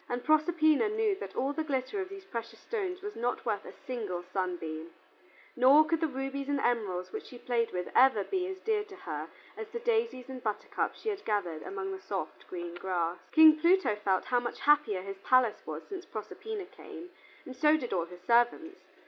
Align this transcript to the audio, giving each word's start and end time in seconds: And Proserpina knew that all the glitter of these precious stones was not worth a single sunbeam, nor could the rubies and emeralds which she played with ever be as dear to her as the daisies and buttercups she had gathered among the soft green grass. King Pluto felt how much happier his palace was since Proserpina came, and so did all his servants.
And 0.09 0.23
Proserpina 0.23 0.89
knew 0.89 1.13
that 1.19 1.35
all 1.35 1.53
the 1.53 1.63
glitter 1.63 2.01
of 2.01 2.09
these 2.09 2.25
precious 2.25 2.57
stones 2.57 3.03
was 3.03 3.15
not 3.15 3.45
worth 3.45 3.65
a 3.65 3.71
single 3.85 4.23
sunbeam, 4.23 4.89
nor 5.55 5.85
could 5.85 6.01
the 6.01 6.07
rubies 6.07 6.49
and 6.49 6.59
emeralds 6.59 7.11
which 7.11 7.25
she 7.25 7.37
played 7.37 7.71
with 7.71 7.87
ever 7.95 8.23
be 8.23 8.47
as 8.47 8.59
dear 8.61 8.83
to 8.85 8.95
her 8.95 9.27
as 9.55 9.67
the 9.69 9.77
daisies 9.79 10.27
and 10.27 10.41
buttercups 10.41 11.01
she 11.01 11.09
had 11.09 11.23
gathered 11.23 11.61
among 11.61 11.91
the 11.91 11.99
soft 12.01 12.47
green 12.47 12.73
grass. 12.73 13.19
King 13.31 13.59
Pluto 13.59 13.95
felt 13.95 14.25
how 14.25 14.39
much 14.39 14.61
happier 14.61 15.03
his 15.03 15.19
palace 15.19 15.61
was 15.67 15.83
since 15.83 16.03
Proserpina 16.07 16.65
came, 16.65 17.11
and 17.45 17.55
so 17.55 17.77
did 17.77 17.93
all 17.93 18.05
his 18.05 18.21
servants. 18.21 18.79